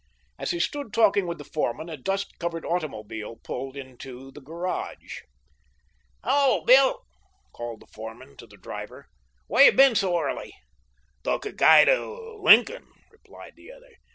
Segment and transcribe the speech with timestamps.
[0.39, 5.21] As he stood talking with the foreman a dust covered automobile pulled into the garage.
[6.23, 7.03] "Hello, Bill,"
[7.53, 9.09] called the foreman to the driver.
[9.45, 10.55] "Where you been so early?"
[11.23, 13.93] "Took a guy to Lincoln," replied the other.